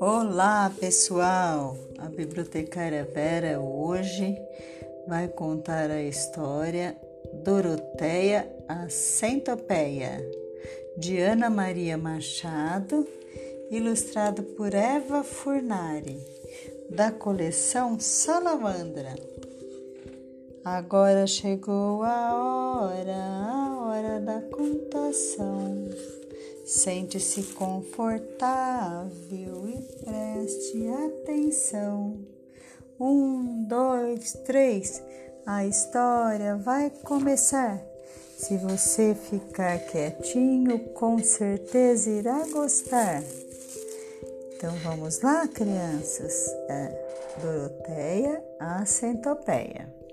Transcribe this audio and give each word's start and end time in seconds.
Olá 0.00 0.70
pessoal, 0.78 1.76
a 1.98 2.08
bibliotecária 2.08 3.04
Vera 3.04 3.60
hoje 3.60 4.36
vai 5.08 5.28
contar 5.28 5.90
a 5.90 6.02
história 6.02 6.96
Doroteia 7.42 8.52
a 8.68 8.88
Centopeia, 8.88 10.20
de 10.98 11.18
Ana 11.18 11.48
Maria 11.48 11.96
Machado, 11.96 13.06
ilustrado 13.70 14.42
por 14.42 14.74
Eva 14.74 15.24
Furnari, 15.24 16.20
da 16.90 17.10
coleção 17.10 17.98
Salamandra. 17.98 19.33
Agora 20.64 21.26
chegou 21.26 22.02
a 22.02 22.34
hora, 22.34 23.14
a 23.14 23.78
hora 23.80 24.18
da 24.18 24.40
contação. 24.40 25.90
Sente-se 26.64 27.42
confortável 27.52 29.12
e 29.68 29.82
preste 30.02 30.88
atenção. 30.88 32.18
Um, 32.98 33.64
dois, 33.68 34.32
três, 34.46 35.02
a 35.44 35.66
história 35.66 36.56
vai 36.56 36.88
começar. 36.88 37.78
Se 38.38 38.56
você 38.56 39.14
ficar 39.14 39.78
quietinho, 39.80 40.78
com 40.94 41.18
certeza 41.18 42.08
irá 42.08 42.42
gostar. 42.50 43.22
Então 44.56 44.74
vamos 44.82 45.20
lá, 45.20 45.46
crianças. 45.46 46.48
É 46.70 47.04
Doroteia 47.42 48.42
a 48.58 48.86
centopeia. 48.86 50.03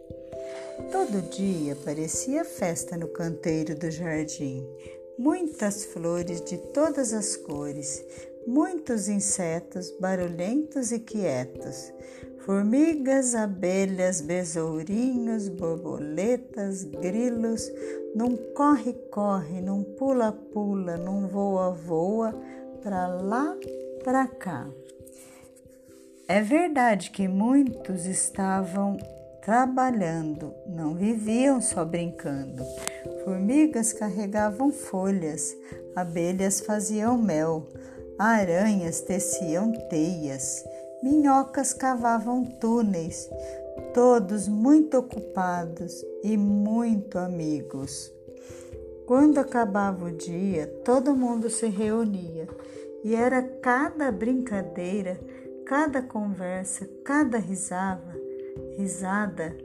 Todo 0.91 1.21
dia 1.30 1.75
parecia 1.84 2.43
festa 2.43 2.98
no 2.98 3.07
canteiro 3.07 3.75
do 3.75 3.89
jardim 3.89 4.66
muitas 5.21 5.86
flores 5.86 6.41
de 6.41 6.58
todas 6.58 7.14
as 7.14 7.36
cores, 7.36 8.03
muitos 8.47 9.08
insetos 9.08 9.92
barulhentos 9.99 10.92
e 10.92 10.99
quietos, 10.99 11.94
formigas, 12.39 13.36
abelhas, 13.36 14.19
besourinhos, 14.19 15.47
borboletas, 15.47 16.83
grilos, 16.83 17.72
num 18.16 18.36
corre-corre, 18.55 19.61
num 19.61 19.83
pula-pula, 19.83 20.97
num 20.97 21.27
voa-voa, 21.27 22.33
para 22.81 23.08
lá, 23.08 23.55
para 24.03 24.27
cá. 24.27 24.67
É 26.27 26.42
verdade 26.42 27.11
que 27.11 27.27
muitos 27.27 28.08
estavam 28.08 28.97
trabalhando, 29.42 30.53
não 30.67 30.94
viviam 30.94 31.59
só 31.59 31.84
brincando. 31.84 32.64
Formigas 33.23 33.92
carregavam 33.92 34.72
folhas, 34.72 35.56
abelhas 35.95 36.61
faziam 36.61 37.17
mel, 37.17 37.67
aranhas 38.17 39.02
teciam 39.02 39.72
teias, 39.89 40.64
minhocas 41.02 41.73
cavavam 41.73 42.45
túneis, 42.45 43.30
todos 43.94 44.48
muito 44.48 44.98
ocupados 44.98 46.05
e 46.23 46.38
muito 46.38 47.17
amigos. 47.17 48.11
Quando 49.08 49.39
acabava 49.39 50.05
o 50.05 50.11
dia, 50.11 50.67
todo 50.86 51.16
mundo 51.16 51.50
se 51.50 51.67
reunia 51.67 52.48
e 53.03 53.16
era 53.16 53.42
cada 53.42 54.11
brincadeira, 54.11 55.20
cada 55.66 56.02
conversa, 56.02 56.88
cada 57.03 57.38
risada, 57.38 58.11
risada 58.81 59.55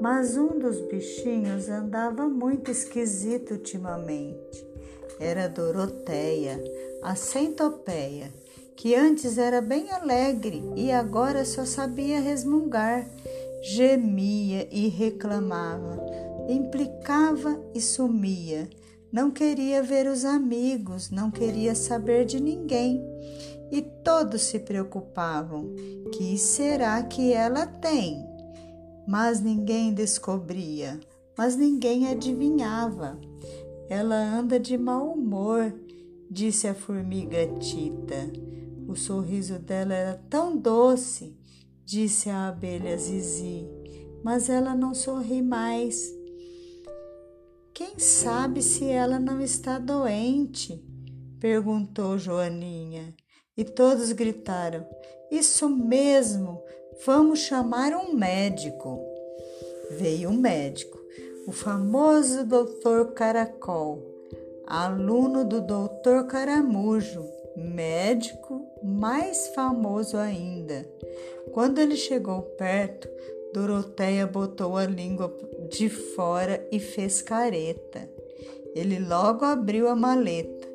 mas 0.00 0.36
um 0.36 0.58
dos 0.58 0.80
bichinhos 0.80 1.68
andava 1.68 2.28
muito 2.28 2.70
esquisito 2.70 3.52
ultimamente. 3.52 4.66
Era 5.20 5.48
Doroteia, 5.48 6.62
a 7.02 7.14
centopeia, 7.14 8.32
que 8.76 8.94
antes 8.94 9.38
era 9.38 9.60
bem 9.60 9.90
alegre 9.90 10.62
e 10.74 10.90
agora 10.90 11.44
só 11.44 11.64
sabia 11.64 12.20
resmungar, 12.20 13.08
gemia 13.62 14.68
e 14.70 14.88
reclamava, 14.88 16.04
implicava 16.48 17.60
e 17.74 17.80
sumia. 17.80 18.68
Não 19.12 19.30
queria 19.30 19.80
ver 19.80 20.08
os 20.08 20.24
amigos, 20.24 21.10
não 21.10 21.30
queria 21.30 21.74
saber 21.74 22.24
de 22.24 22.40
ninguém. 22.40 23.00
E 23.70 23.80
todos 23.80 24.42
se 24.42 24.58
preocupavam: 24.58 25.72
que 26.12 26.36
será 26.36 27.00
que 27.04 27.32
ela 27.32 27.64
tem? 27.64 28.33
Mas 29.06 29.40
ninguém 29.40 29.92
descobria, 29.92 30.98
mas 31.36 31.56
ninguém 31.56 32.08
adivinhava. 32.08 33.18
Ela 33.88 34.16
anda 34.16 34.58
de 34.58 34.78
mau 34.78 35.12
humor, 35.12 35.74
disse 36.30 36.66
a 36.66 36.74
formiga 36.74 37.46
Tita. 37.58 38.32
O 38.88 38.94
sorriso 38.94 39.58
dela 39.58 39.94
era 39.94 40.22
tão 40.28 40.56
doce, 40.56 41.36
disse 41.84 42.30
a 42.30 42.48
abelha 42.48 42.96
Zizi, 42.96 43.66
mas 44.22 44.48
ela 44.48 44.74
não 44.74 44.94
sorri 44.94 45.42
mais. 45.42 46.12
Quem 47.72 47.98
sabe 47.98 48.62
se 48.62 48.84
ela 48.84 49.18
não 49.18 49.40
está 49.40 49.78
doente? 49.78 50.82
perguntou 51.40 52.16
Joaninha. 52.16 53.14
E 53.56 53.64
todos 53.64 54.10
gritaram: 54.12 54.86
Isso 55.30 55.68
mesmo! 55.68 56.62
Vamos 57.02 57.40
chamar 57.40 57.92
um 57.92 58.14
médico. 58.14 59.00
Veio 59.90 60.30
um 60.30 60.36
médico, 60.36 60.98
o 61.46 61.52
famoso 61.52 62.44
doutor 62.44 63.12
Caracol, 63.12 64.02
aluno 64.66 65.44
do 65.44 65.60
doutor 65.60 66.26
Caramujo, 66.26 67.24
médico 67.56 68.66
mais 68.82 69.48
famoso 69.48 70.16
ainda. 70.16 70.88
Quando 71.52 71.80
ele 71.80 71.96
chegou 71.96 72.42
perto, 72.42 73.08
Doroteia 73.52 74.26
botou 74.26 74.76
a 74.76 74.84
língua 74.84 75.34
de 75.70 75.88
fora 75.88 76.66
e 76.72 76.80
fez 76.80 77.22
careta. 77.22 78.08
Ele 78.74 78.98
logo 78.98 79.44
abriu 79.44 79.88
a 79.88 79.94
maleta. 79.94 80.68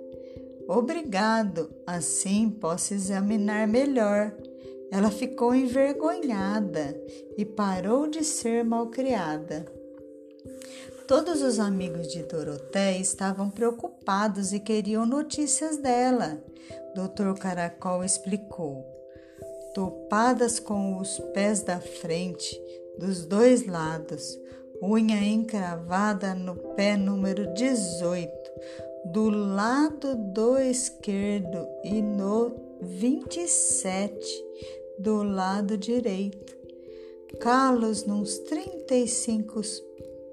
Obrigado, 0.68 1.70
assim 1.86 2.50
posso 2.50 2.94
examinar 2.94 3.68
melhor. 3.68 4.32
Ela 4.92 5.12
ficou 5.12 5.54
envergonhada 5.54 7.00
e 7.38 7.46
parou 7.46 8.08
de 8.08 8.24
ser 8.24 8.64
malcriada. 8.64 9.66
Todos 11.08 11.42
os 11.42 11.60
amigos 11.60 12.08
de 12.08 12.24
Doroteia 12.24 13.00
estavam 13.00 13.50
preocupados 13.50 14.54
e 14.54 14.60
queriam 14.60 15.06
notícias 15.06 15.78
dela. 15.78 16.40
Doutor 16.96 17.38
Caracol 17.38 18.04
explicou. 18.04 18.86
Topadas 19.74 20.60
com 20.60 20.98
os 20.98 21.20
pés 21.34 21.62
da 21.62 21.80
frente, 21.80 22.60
dos 22.98 23.26
dois 23.26 23.66
lados, 23.66 24.40
unha 24.82 25.24
encravada 25.24 26.34
no 26.34 26.56
pé 26.76 26.96
número 26.96 27.54
18, 27.54 28.32
do 29.06 29.30
lado 29.30 30.16
do 30.16 30.58
esquerdo 30.58 31.68
e 31.84 32.02
no 32.02 32.56
27 32.82 34.50
do 35.00 35.24
lado 35.24 35.78
direito, 35.78 36.56
calos 37.40 38.06
nos 38.06 38.38
35 38.40 39.62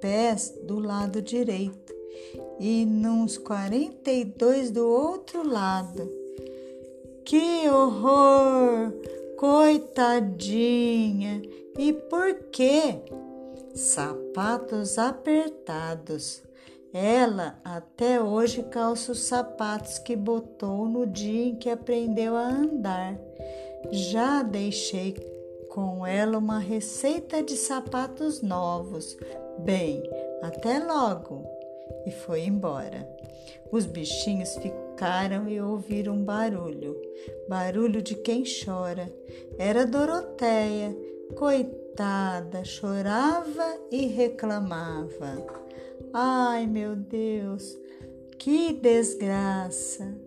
pés 0.01 0.55
do 0.65 0.79
lado 0.79 1.23
direito 1.23 1.95
e 2.59 2.85
nos 2.85 3.39
42 3.39 4.71
do 4.71 4.89
outro 4.89 5.47
lado. 5.47 6.11
Que 7.25 7.69
horror! 7.69 8.93
Coitadinha! 9.37 11.43
E 11.79 11.93
por 11.93 12.35
quê? 12.51 13.03
Sapatos 13.75 14.99
apertados. 14.99 16.43
Ela 16.93 17.61
até 17.63 18.23
hoje 18.23 18.63
calça 18.63 19.13
os 19.13 19.21
sapatos 19.21 19.99
que 19.99 20.17
botou 20.17 20.89
no 20.89 21.07
dia 21.07 21.49
em 21.49 21.57
que 21.57 21.69
aprendeu 21.69 22.35
a 22.35 22.49
andar. 22.49 23.19
Já 23.91 24.43
deixei 24.43 25.15
com 25.69 26.07
ela 26.07 26.39
uma 26.39 26.59
receita 26.59 27.43
de 27.43 27.57
sapatos 27.57 28.43
novos. 28.43 29.17
Bem, 29.59 30.03
até 30.43 30.79
logo! 30.79 31.45
E 32.07 32.11
foi 32.11 32.45
embora. 32.45 33.09
Os 33.71 33.85
bichinhos 33.85 34.55
ficaram 34.57 35.49
e 35.49 35.61
ouviram 35.61 36.15
um 36.15 36.25
barulho 36.25 36.97
barulho 37.49 38.03
de 38.03 38.15
quem 38.15 38.45
chora. 38.45 39.13
Era 39.59 39.87
Doroteia, 39.87 40.97
coitada, 41.37 42.65
chorava 42.65 43.79
e 43.91 44.07
reclamava. 44.07 45.45
Ai, 46.13 46.67
meu 46.67 46.97
Deus, 46.97 47.77
que 48.39 48.73
desgraça! 48.73 50.26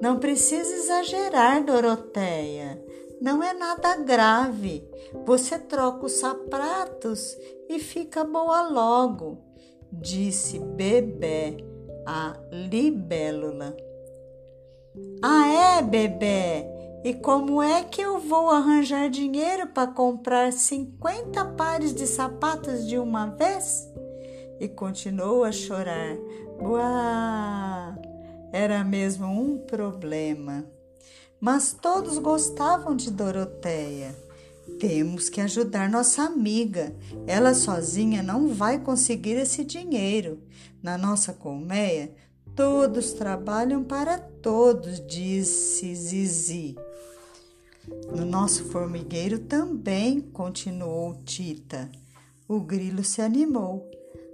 Não 0.00 0.18
precisa 0.18 0.72
exagerar, 0.74 1.64
Doroteia. 1.64 2.82
Não 3.20 3.42
é 3.42 3.52
nada 3.52 3.96
grave. 3.96 4.88
Você 5.26 5.58
troca 5.58 6.06
os 6.06 6.12
sapatos 6.12 7.36
e 7.68 7.78
fica 7.78 8.24
boa 8.24 8.68
logo. 8.68 9.38
disse 9.92 10.58
Bebê 10.58 11.58
a 12.06 12.36
libélula. 12.50 13.76
Ah, 15.22 15.78
é, 15.78 15.82
Bebê? 15.82 16.66
E 17.04 17.14
como 17.14 17.62
é 17.62 17.84
que 17.84 18.00
eu 18.00 18.18
vou 18.18 18.50
arranjar 18.50 19.08
dinheiro 19.08 19.68
para 19.68 19.90
comprar 19.90 20.52
50 20.52 21.44
pares 21.56 21.94
de 21.94 22.06
sapatos 22.06 22.86
de 22.86 22.98
uma 22.98 23.26
vez? 23.26 23.88
E 24.58 24.68
continuou 24.68 25.44
a 25.44 25.52
chorar. 25.52 26.16
Uau! 26.60 28.09
Era 28.52 28.82
mesmo 28.84 29.26
um 29.26 29.58
problema. 29.58 30.64
Mas 31.40 31.72
todos 31.72 32.18
gostavam 32.18 32.94
de 32.94 33.10
Doroteia. 33.10 34.14
Temos 34.78 35.28
que 35.28 35.40
ajudar 35.40 35.88
nossa 35.88 36.22
amiga. 36.22 36.94
Ela 37.26 37.54
sozinha 37.54 38.22
não 38.22 38.48
vai 38.48 38.78
conseguir 38.78 39.36
esse 39.36 39.64
dinheiro. 39.64 40.42
Na 40.82 40.98
nossa 40.98 41.32
colmeia, 41.32 42.14
todos 42.54 43.12
trabalham 43.12 43.82
para 43.82 44.18
todos, 44.18 45.04
disse 45.06 45.94
Zizi. 45.94 46.76
No 48.14 48.24
nosso 48.24 48.64
formigueiro 48.66 49.38
também, 49.38 50.20
continuou 50.20 51.14
Tita. 51.24 51.90
O 52.46 52.60
grilo 52.60 53.02
se 53.02 53.22
animou. 53.22 53.90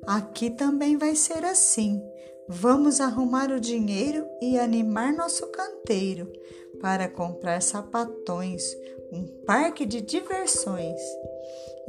Aqui 0.06 0.50
também 0.50 0.96
vai 0.96 1.14
ser 1.14 1.44
assim. 1.44 2.00
Vamos 2.48 3.00
arrumar 3.00 3.50
o 3.50 3.60
dinheiro 3.60 4.26
e 4.40 4.58
animar 4.58 5.12
nosso 5.12 5.46
canteiro 5.48 6.32
para 6.81 7.08
comprar 7.08 7.60
sapatões, 7.60 8.62
um 9.10 9.26
parque 9.44 9.84
de 9.84 10.00
diversões. 10.00 11.00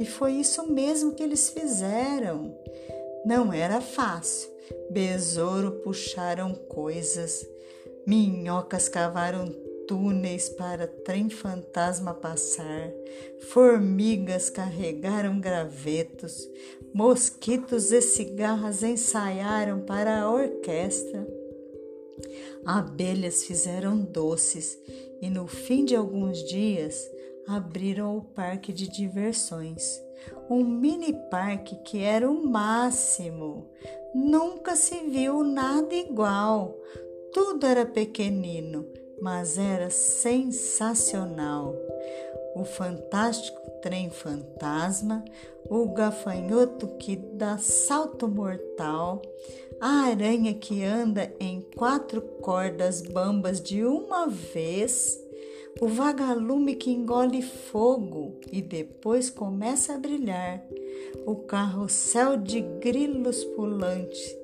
E 0.00 0.04
foi 0.04 0.32
isso 0.32 0.66
mesmo 0.66 1.12
que 1.12 1.22
eles 1.22 1.50
fizeram. 1.50 2.58
Não 3.24 3.52
era 3.52 3.80
fácil. 3.80 4.50
Besouro 4.90 5.80
puxaram 5.82 6.54
coisas, 6.54 7.46
minhocas 8.06 8.88
cavaram 8.88 9.67
túneis 9.88 10.50
para 10.50 10.86
trem 10.86 11.30
fantasma 11.30 12.12
passar, 12.12 12.92
formigas 13.50 14.50
carregaram 14.50 15.40
gravetos, 15.40 16.46
mosquitos 16.92 17.90
e 17.90 18.02
cigarras 18.02 18.82
ensaiaram 18.82 19.80
para 19.80 20.20
a 20.20 20.30
orquestra. 20.30 21.26
Abelhas 22.66 23.44
fizeram 23.44 23.98
doces 23.98 24.78
e 25.22 25.30
no 25.30 25.46
fim 25.46 25.86
de 25.86 25.96
alguns 25.96 26.44
dias 26.44 27.10
abriram 27.46 28.18
o 28.18 28.22
parque 28.22 28.74
de 28.74 28.88
diversões. 28.88 29.98
Um 30.50 30.62
mini 30.62 31.14
parque 31.30 31.76
que 31.76 32.02
era 32.02 32.30
o 32.30 32.46
máximo. 32.46 33.70
Nunca 34.14 34.76
se 34.76 34.98
viu 35.08 35.42
nada 35.42 35.94
igual. 35.94 36.76
Tudo 37.32 37.66
era 37.66 37.86
pequenino, 37.86 38.86
mas 39.20 39.58
era 39.58 39.90
sensacional. 39.90 41.74
O 42.54 42.64
fantástico 42.64 43.60
trem 43.82 44.10
fantasma, 44.10 45.24
o 45.68 45.86
gafanhoto 45.88 46.88
que 46.98 47.16
dá 47.16 47.58
salto 47.58 48.28
mortal, 48.28 49.22
a 49.80 50.06
aranha 50.08 50.54
que 50.54 50.82
anda 50.82 51.32
em 51.38 51.60
quatro 51.76 52.20
cordas 52.20 53.00
bambas 53.00 53.60
de 53.60 53.84
uma 53.84 54.26
vez, 54.26 55.18
o 55.80 55.86
vagalume 55.86 56.74
que 56.74 56.90
engole 56.90 57.42
fogo 57.42 58.40
e 58.50 58.60
depois 58.60 59.30
começa 59.30 59.94
a 59.94 59.98
brilhar, 59.98 60.64
o 61.24 61.36
carrossel 61.36 62.36
de 62.36 62.60
grilos 62.60 63.44
pulantes 63.44 64.36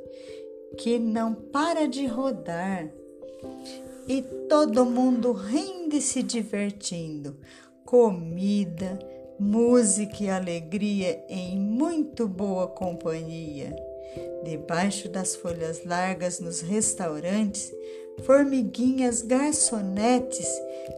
que 0.78 0.98
não 0.98 1.34
para 1.34 1.86
de 1.86 2.06
rodar 2.06 2.90
e 4.06 4.22
todo 4.48 4.84
mundo 4.84 5.32
rindo 5.32 5.96
e 5.96 6.00
se 6.00 6.22
divertindo. 6.22 7.36
Comida, 7.84 8.98
música 9.38 10.22
e 10.22 10.30
alegria 10.30 11.24
em 11.28 11.58
muito 11.58 12.28
boa 12.28 12.66
companhia. 12.66 13.74
Debaixo 14.44 15.08
das 15.08 15.34
folhas 15.34 15.84
largas 15.84 16.38
nos 16.38 16.60
restaurantes, 16.60 17.72
formiguinhas 18.24 19.22
garçonetes 19.22 20.48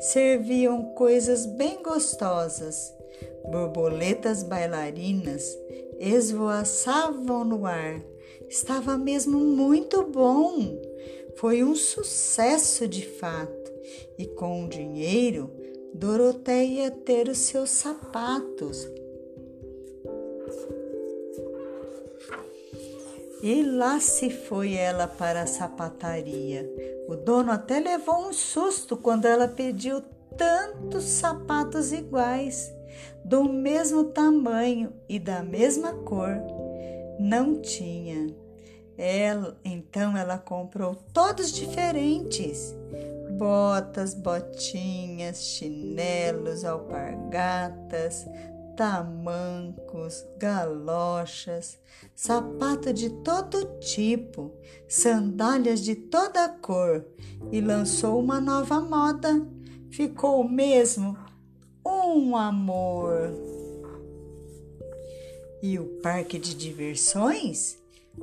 serviam 0.00 0.82
coisas 0.94 1.46
bem 1.46 1.82
gostosas. 1.82 2.92
Borboletas 3.50 4.42
bailarinas 4.42 5.56
esvoaçavam 5.98 7.44
no 7.44 7.64
ar. 7.64 8.02
Estava 8.48 8.98
mesmo 8.98 9.38
muito 9.38 10.02
bom. 10.02 10.76
Foi 11.36 11.62
um 11.62 11.74
sucesso 11.74 12.88
de 12.88 13.06
fato, 13.06 13.72
e 14.18 14.26
com 14.26 14.64
o 14.64 14.68
dinheiro, 14.68 15.50
Doroteia 15.92 16.84
ia 16.84 16.90
ter 16.90 17.28
os 17.28 17.38
seus 17.38 17.70
sapatos. 17.70 18.86
E 23.42 23.62
lá 23.62 23.98
se 24.00 24.28
foi 24.28 24.74
ela 24.74 25.06
para 25.06 25.42
a 25.42 25.46
sapataria. 25.46 26.70
O 27.08 27.16
dono 27.16 27.52
até 27.52 27.80
levou 27.80 28.28
um 28.28 28.32
susto 28.32 28.96
quando 28.96 29.26
ela 29.26 29.48
pediu 29.48 30.02
tantos 30.36 31.04
sapatos 31.04 31.92
iguais, 31.92 32.70
do 33.24 33.44
mesmo 33.44 34.04
tamanho 34.04 34.92
e 35.08 35.18
da 35.18 35.42
mesma 35.42 35.92
cor. 35.92 36.36
Não 37.18 37.60
tinha. 37.60 38.26
Ela, 38.98 39.58
então 39.64 40.16
ela 40.16 40.38
comprou 40.38 40.94
todos 40.94 41.52
diferentes: 41.52 42.74
botas, 43.38 44.14
botinhas, 44.14 45.42
chinelos, 45.42 46.64
alpargatas, 46.64 48.26
tamancos, 48.76 50.24
galochas, 50.38 51.78
sapato 52.14 52.92
de 52.92 53.10
todo 53.10 53.78
tipo, 53.80 54.52
sandálias 54.88 55.80
de 55.80 55.94
toda 55.94 56.48
cor 56.48 57.04
e 57.50 57.60
lançou 57.60 58.18
uma 58.20 58.40
nova 58.40 58.80
moda. 58.80 59.46
Ficou 59.90 60.46
mesmo 60.46 61.16
um 61.84 62.36
amor. 62.36 63.30
E 65.62 65.78
o 65.78 65.84
parque 66.02 66.38
de 66.38 66.54
diversões? 66.54 67.78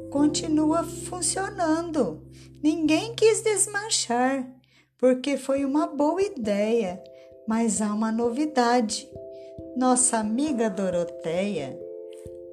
Continua 0.09 0.83
funcionando. 0.83 2.23
Ninguém 2.61 3.13
quis 3.13 3.41
desmanchar, 3.41 4.47
porque 4.97 5.37
foi 5.37 5.65
uma 5.65 5.87
boa 5.87 6.21
ideia, 6.21 7.03
mas 7.47 7.81
há 7.81 7.93
uma 7.93 8.11
novidade. 8.11 9.09
Nossa 9.75 10.17
amiga 10.17 10.69
Doroteia, 10.69 11.79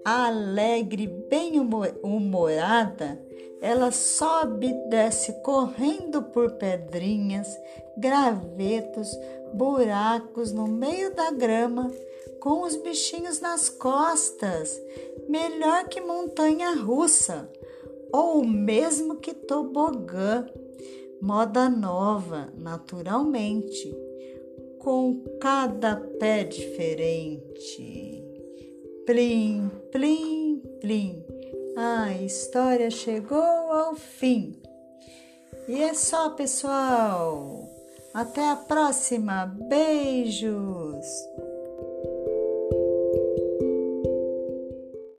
alegre, 0.05 1.07
bem 1.29 1.61
humorada, 2.03 3.23
ela 3.61 3.91
sobe 3.93 4.69
e 4.69 4.89
desce 4.89 5.33
correndo 5.43 6.23
por 6.23 6.53
pedrinhas, 6.53 7.49
gravetos, 7.97 9.09
buracos 9.53 10.53
no 10.53 10.67
meio 10.67 11.15
da 11.15 11.31
grama 11.31 11.91
com 12.41 12.63
os 12.63 12.75
bichinhos 12.77 13.41
nas 13.41 13.69
costas, 13.69 14.81
melhor 15.29 15.89
que 15.89 16.01
montanha 16.01 16.75
russa, 16.75 17.49
ou 18.13 18.45
mesmo 18.45 19.17
que 19.17 19.33
tobogã, 19.33 20.47
moda 21.21 21.69
nova, 21.69 22.53
naturalmente, 22.57 23.95
com 24.79 25.23
cada 25.41 25.97
pé 26.19 26.45
diferente. 26.45 28.25
Plim, 29.07 29.71
plim, 29.93 30.63
plim. 30.81 31.25
A 31.77 32.13
história 32.15 32.91
chegou 32.91 33.39
ao 33.39 33.95
fim. 33.95 34.61
E 35.69 35.83
é 35.83 35.95
só, 35.95 36.31
pessoal. 36.31 37.69
Até 38.13 38.51
a 38.51 38.57
próxima. 38.57 39.47
Beijos! 39.69 41.07